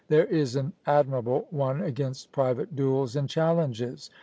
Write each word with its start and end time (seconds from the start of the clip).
There 0.07 0.25
is 0.25 0.55
an 0.55 0.73
admirable 0.87 1.45
one 1.51 1.83
against 1.83 2.31
private 2.31 2.75
duels 2.75 3.15
and 3.15 3.29
challenges. 3.29 4.09